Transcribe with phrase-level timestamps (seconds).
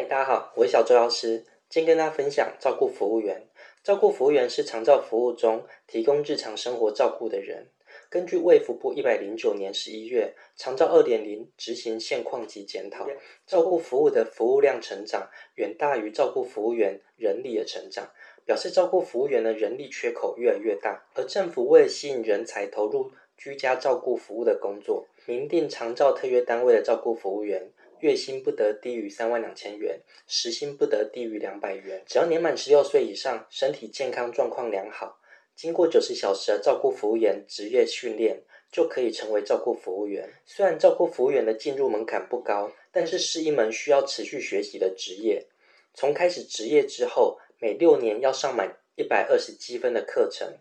[0.00, 1.44] 嗨，大家好，我是小周老师。
[1.68, 3.46] 今天跟大家分享照顾服务员。
[3.84, 7.66] 照顾服务员是长照服务中提供日常生活照顾的人。
[8.08, 13.06] 根据卫福部一百零九年十一月长照二点零执行现况及检讨，
[13.46, 18.10] 照顾服务的服务量成长远大于照顾服务员人力的成长，
[18.46, 21.04] 表示照顾服务员的人力缺口越来越大。
[21.14, 27.70] 而政府为了吸引人才投入居家照顾服务的工作，明定长照特约单位的照顾服务员。
[28.00, 32.02] 月薪不得低于三万两千元，时薪不得低于两百元。
[32.06, 35.20] 只要年满十六岁以上，身体健康状况良好，
[35.54, 38.42] 经过九十小时的照顾服务员职业训练，
[38.72, 40.32] 就可以成为照顾服务员。
[40.46, 45.46] 虽然照顾服务员的进入门槛不高，但是是一门需要持续学习的职业。
[45.92, 50.56] 从开始职业之后，每六年要上满一百二十积分的课程，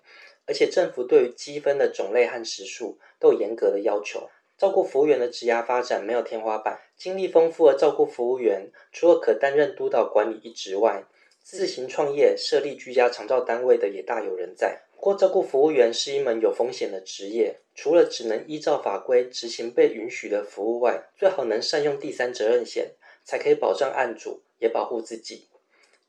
[0.46, 4.30] 而且政府对于积分的种类和时数都有严格的要求。
[4.60, 11.06] 照顾服务员的职涯发展没有天花板，经历丰富的照顾服务员，除了可担任督导管理一职外，
[11.42, 14.82] 自行创业设立居家长照单位的也大有人在。
[14.98, 22.92] 不过，照顾服务员是一门有风险的职业，除了只能依照法规执行被允许的服务外，最好能善用第三责任险，
[23.24, 25.48] 才可以保障案主，也保护自己。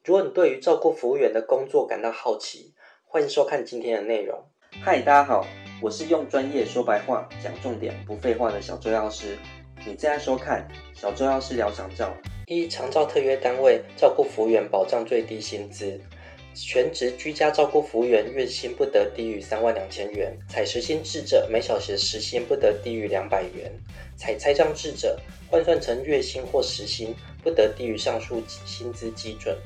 [0.05, 2.73] 如果你对于照顾服务员的工作感到好奇，
[3.07, 4.43] 欢迎收看今天的内容。
[4.83, 5.47] 嗨，大家好。
[5.83, 9.39] 我是用专业说白话讲重点不废话的小周药师，
[9.79, 12.15] 你正在收看小周药师聊长照。
[12.47, 15.99] 一长照特约单位照顾服务员保障最低薪资，
[16.55, 23.73] 全职居家照顾服务员月薪不得低于三万两千元，采时薪制者每小时时薪不得低于两百元，
[24.19, 29.57] 采拆账制者换算成月薪或时薪不得低于上述薪资基准。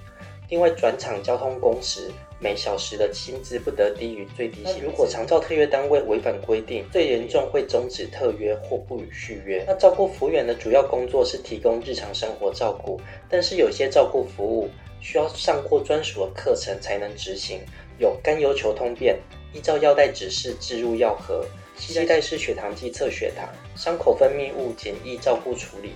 [0.49, 2.13] 另外，转场交通工时
[2.45, 4.83] 每小时的薪资不得低于最低薪。
[4.85, 9.65] 如果长照特约单位违反规定，最严重会终止特约或不予续约。
[9.67, 13.01] 那照顾服务员的主要工作是提供日常生活照顾，
[13.31, 14.69] 但是有些照顾服务
[15.01, 17.61] 需要上过专属的课程才能执行，
[17.97, 19.19] 有甘油球通便、
[19.55, 21.47] 依照药袋指示置入药盒、
[21.79, 25.95] 系带式血糖计测血糖、伤口分泌物简易照顾处理、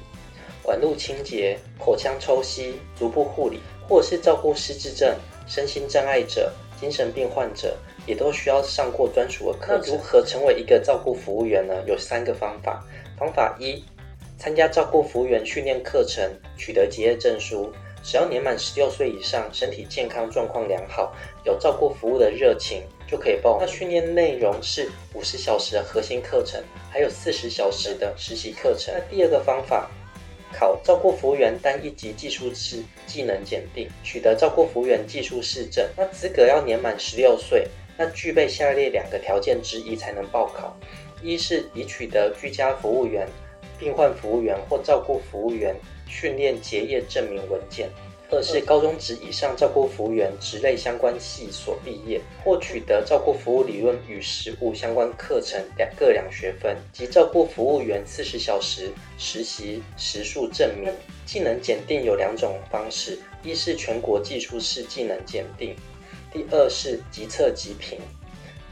[0.63, 3.61] 管路清洁、口腔抽吸、足部护理。
[3.91, 5.17] 或者是照顾失智症、
[5.49, 7.77] 身心障碍者、精神病患者，
[8.07, 9.79] 也都需要上过专属的课。
[9.83, 11.75] 那如何成为一个照顾服务员呢？
[11.87, 12.85] 有三个方法。
[13.19, 13.83] 方法一，
[14.39, 17.73] 参加照顾服务员训练课程，取得结业证书。
[18.03, 21.13] 只要年满十六岁以上，身体健康状况良好，
[21.45, 23.59] 有照顾服务的热情，就可以报。
[23.61, 28.95] 那训练内容是五十小时的核心课程，还有四十小时的实习课程。
[28.95, 29.91] 那第二个方法。
[30.53, 35.87] 考照顾服务员单一级技术师技能检定，取得照顾服务员技术师证。
[35.97, 37.67] 那资格要年满十六岁，
[37.97, 40.77] 那具备下列两个条件之一才能报考：
[41.23, 43.29] 一是已取得居家服务员、
[43.79, 45.77] 病患服务员或照顾服务员
[46.07, 47.89] 训练结业证明文件。
[48.31, 60.93] 二是高中职以上照顾服务员职类相关系所毕业，或取得照顾服务理论与实务相关课程两各两学分及照顾服务员四十小时实习时数证明。
[61.25, 65.75] 技能检定有两种方式，一是全国技术式技能检定，
[66.33, 67.99] 第二是即测即评。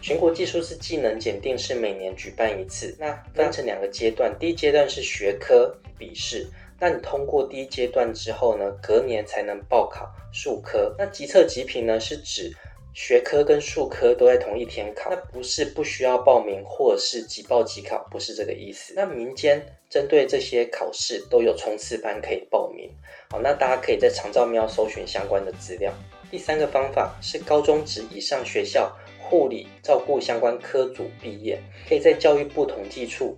[0.02, 6.46] 全国技术式技能检定是每年举办一次，那分成两个阶段，第一阶段是学科笔试。
[6.78, 10.94] 那你通过第一阶段之后呢，隔年才能报考数科。
[10.98, 12.52] 那即测即评呢，是指
[12.92, 18.94] 学科跟数科都在同一天考，那不是不需要报名或者是即报即考，不是这个意思。
[18.94, 22.90] 那民间针对这些考试都有冲刺班可以报名。
[23.30, 25.92] 好，那大家可以在长照喵搜寻相关的资料。
[26.30, 31.58] 第三个方法是高中职以上学校护理照顾相关科组毕业，
[31.88, 33.36] 可以在教育部统计处。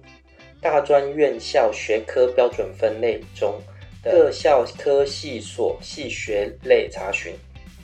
[0.60, 3.60] 大专院校学科标准分类中，
[4.02, 7.32] 各校科系所系学类查询。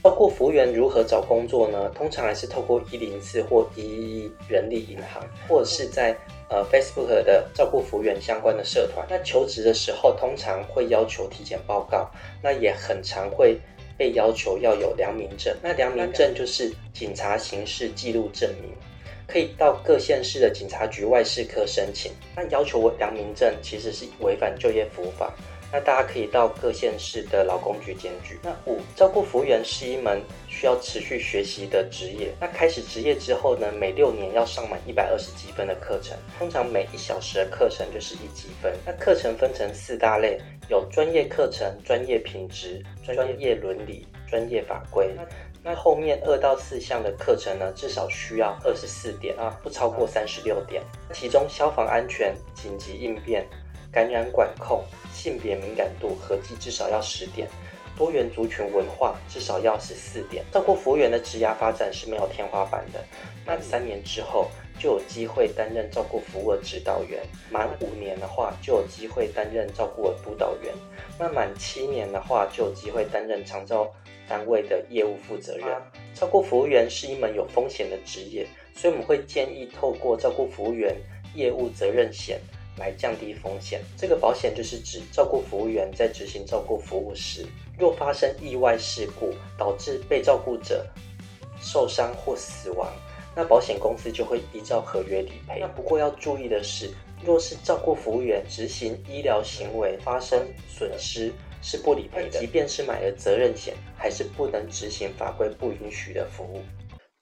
[0.03, 1.89] 包括服务员如何找工作呢？
[1.95, 6.15] 通常还是透过一零四或一一人力银行，或者是在
[6.51, 9.07] 呃 Facebook 的照顾服务员相关的社团。
[9.09, 12.11] 那求职的时候，通常会要求体检报告，
[12.43, 13.59] 那也很常会
[13.97, 15.57] 被要求要有良民证。
[15.63, 18.73] 那良民证就是警察刑事记录证明。
[19.27, 22.13] 可以到各县市的警察局外事科申请。
[22.37, 25.33] 那要求良民证其实是违反就业服务法。
[25.73, 28.39] 那大家可以到各县市的劳工局检举。
[28.45, 32.33] 那五，照顾服务员是一门需要持续学习的职业。
[32.39, 38.73] 那开始职业之后呢，每六年要上满一百二十积分的课程，通常每一小时的课程就是一积分。
[38.87, 40.39] 那课程分成四大类，
[40.69, 45.11] 有专业课程、专业品质、专业伦理、专业法规。
[45.67, 50.83] 那后面二到四项的课程呢，至少需要二十四点啊，不超过三十六点。
[51.15, 53.47] 其中消防安全、紧急应变、
[53.91, 57.49] 感染管控、性别敏感度合计至少要十点，
[57.97, 60.45] 多元族群文化至少要十四点。
[60.53, 63.03] 照顾服务员的职涯发展是没有天花板的，
[63.47, 70.75] 那三年之后就有机会担任照顾服务指导员，满五年的话就有机会担任照顾的督导员，
[71.19, 73.91] 那满七年的话就有机会担任长照
[74.29, 75.69] 单位的业务负责人。
[76.15, 80.97] 照顾服务员是一门有风险的职业，所以我们会建议透过照顾服务员
[81.35, 82.41] 业务责任险
[82.79, 83.81] 来降低风险。
[83.97, 87.45] 这个保险就是指照顾服务员在执行照顾服务时，
[87.79, 90.87] 若发生意外事故导致被照顾者
[91.61, 92.93] 受伤或死亡，
[93.35, 95.59] 那保险公司就会依照合约理赔。
[95.61, 96.91] 那不过要注意的是，
[97.25, 101.33] 若是照顾服务员执行医疗行为发生损失，
[101.67, 106.61] 是不理赔的，即便是买了责任险，还是不能执行法规不允许的服务。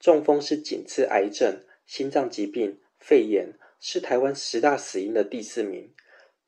[0.01, 5.93] 中风是仅次癌症、心脏疾病、肺炎，是台湾十大死因的第四名。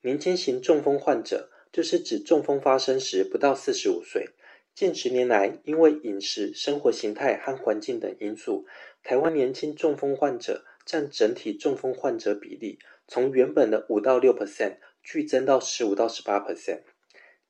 [0.02, 4.28] 年轻型中风患者就是指中风发生时不到四十五岁。
[4.74, 8.66] 近十年来，因为饮食、生活形态和环境等因素，
[9.04, 12.78] 台湾年轻中风患者占整体中风患者比例，
[13.08, 16.82] 从原本的五到六 percent 剧增到十五到十八 percent。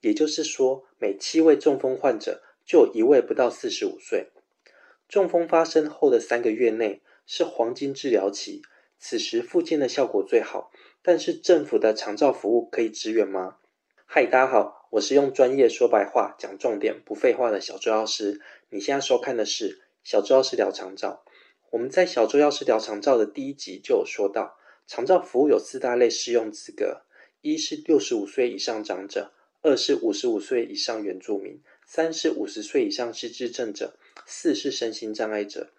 [0.05, 4.27] 也就是说，每七位中风患者就有一位不到四十五岁。
[5.09, 8.61] 中风发生后的三个月内是黄金治疗期，
[8.99, 10.69] 此时复健的效果最好。
[11.01, 13.57] 但是政府的长照服务可以支援吗？
[14.05, 18.39] 嗨，大家好，我是用专业说白话、讲重点、不废话的小周药师。
[18.69, 21.25] 你现在收看的是小周药师聊长照。
[21.71, 24.55] 我们在小周药师聊长照的第一集就有说到，
[24.85, 27.01] 长照服务有四大类适用资格：
[27.41, 29.31] 一是六十五岁以上长者。
[29.65, 33.95] 二是五十五岁以上原住民，三是五十岁以上失智症者，
[34.27, 35.71] 四是身心障碍者。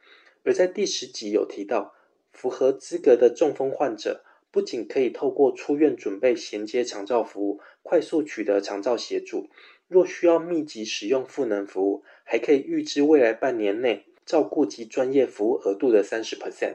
[0.43, 1.95] 而在第十集有提到，
[2.33, 9.49] 符合资格的中风患者，不仅可以透过出院准备衔接长照服务，快速取得长照协助；
[9.87, 16.75] 若需要密集使用赋能服务，还可以预支未来半年内照顾及专业服务额度的三十 percent。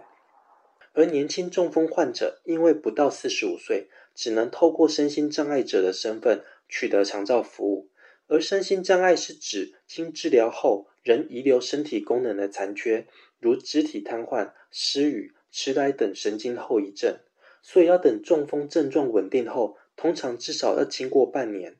[0.93, 6.45] 而年轻中风患者因为不到四十五岁，只能透过身心障碍者的身份。
[6.71, 7.89] 取得长照服务，
[8.27, 13.05] 而身心障碍是指经治疗后仍遗留身体功能的残缺，
[13.39, 17.19] 如肢体瘫痪、失语、痴呆等神经后遗症。
[17.61, 21.75] 所以要等中风症状稳定后，通常至少要经过半年，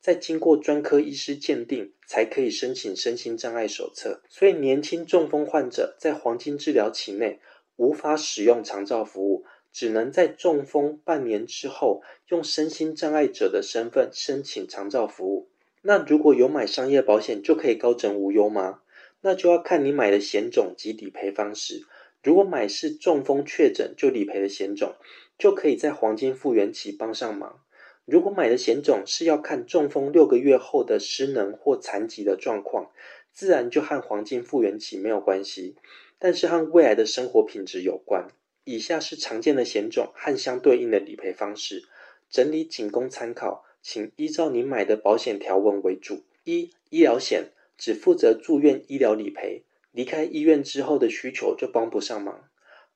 [0.00, 4.22] 再经过专科医师鉴定，才可以申请身心障碍手册。
[4.30, 7.40] 所以年轻中风患者在黄金治疗期内
[7.74, 9.44] 无法使用长照服务。
[9.76, 15.50] 只能在中风半年之后，用身心障碍者的身份申请长照服务。
[15.82, 18.80] 那如果有买商业保险，就可以高枕无忧吗？
[19.20, 21.84] 那就要看你买的险种及理赔方式。
[22.22, 24.94] 如果买是中风确诊就理赔的险种，
[25.36, 27.60] 就可以在黄金复原期帮上忙。
[28.06, 32.90] 如果买的险种是要看中风六个月后的失能或残疾的状况，
[33.30, 35.76] 自然就和黄金复原期没有关系，
[36.18, 38.28] 但是和未来的生活品质有关。
[38.68, 41.84] 以下是常见的险种和相对应的理赔方式，
[42.28, 46.24] 整理仅供参考，请依照您买的保险条文为主。
[46.42, 52.48] 一、医疗险只负责住院医疗理赔，离开医院之后的需求就帮不上忙。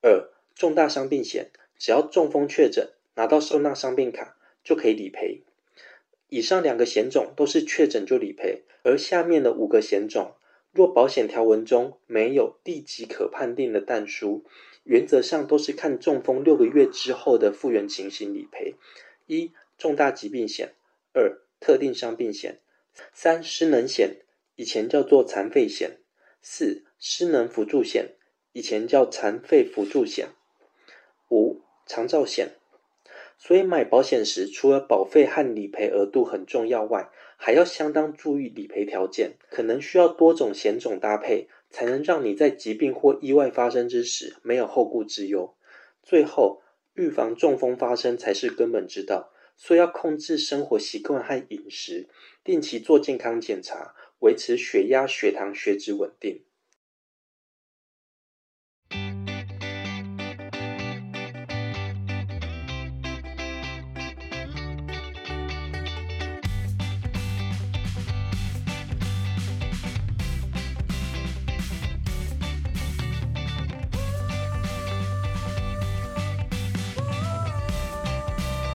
[0.03, 5.43] 二、重大伤病险只要中风确诊，拿到受纳伤病卡就可以理赔。
[6.29, 10.35] 以上两个险种都是确诊就理赔，而下面的五个险种，
[10.73, 14.45] 若保险条文中没有立即可判定的但书。
[14.85, 18.77] 原则上都是看中风六个月之后的复原情形理赔：
[19.27, 20.69] 一、重大疾病险；
[21.13, 22.55] 二、特定伤病险；
[23.13, 24.17] 三、失能险，
[24.57, 25.99] 以前叫做残废险；
[26.41, 28.15] 四、失能辅助险，
[28.53, 30.29] 以前叫残废辅助险；
[31.31, 32.55] 五、长照险。
[33.37, 37.11] 所以买保险时，除了保费和理赔额度很重要外，
[37.43, 41.49] 还要相当注意理赔条件，可能需要多种险种搭配。
[41.73, 45.55] 才能让你在疾病或意外发生之时没有后顾之忧。
[46.03, 46.63] 最后，
[46.95, 52.09] 预防中风发生才是根本之道，所以要控制生活习惯和饮食，
[52.43, 56.43] 定期做健康检查，维持血压、血糖、血脂稳定。